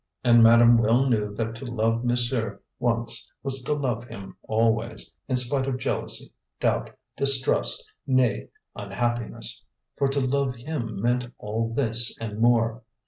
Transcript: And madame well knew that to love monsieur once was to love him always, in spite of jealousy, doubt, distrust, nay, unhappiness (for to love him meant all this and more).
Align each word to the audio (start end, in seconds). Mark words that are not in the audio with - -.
And 0.23 0.41
madame 0.41 0.79
well 0.79 1.07
knew 1.07 1.35
that 1.35 1.53
to 1.57 1.65
love 1.65 2.03
monsieur 2.03 2.59
once 2.79 3.31
was 3.43 3.61
to 3.65 3.73
love 3.73 4.05
him 4.07 4.35
always, 4.47 5.11
in 5.27 5.35
spite 5.35 5.67
of 5.67 5.77
jealousy, 5.77 6.33
doubt, 6.59 6.89
distrust, 7.15 7.87
nay, 8.07 8.49
unhappiness 8.75 9.63
(for 9.95 10.07
to 10.07 10.19
love 10.19 10.55
him 10.55 10.99
meant 10.99 11.31
all 11.37 11.71
this 11.71 12.17
and 12.19 12.39
more). 12.39 12.81